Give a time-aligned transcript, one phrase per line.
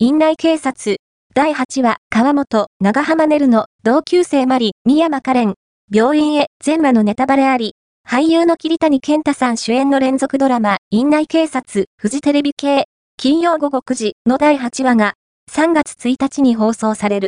[0.00, 0.96] 院内警察。
[1.34, 5.54] 第8話、川本、長浜ねるの、同級生マリ、宮山カレン。
[5.92, 7.74] 病院へ、全話のネタバレあり。
[8.08, 12.84] 俳優の桐谷健太さん主演の連続ドラマ、院内警察、フジテレビ系。
[13.16, 15.14] 金曜午後9時の第8話が、
[15.50, 17.26] 3月1日に放送される。